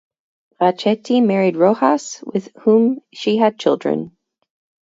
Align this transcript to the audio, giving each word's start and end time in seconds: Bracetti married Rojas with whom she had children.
Bracetti 0.59 1.23
married 1.23 1.55
Rojas 1.55 2.23
with 2.23 2.49
whom 2.63 3.01
she 3.13 3.37
had 3.37 3.59
children. 3.59 4.17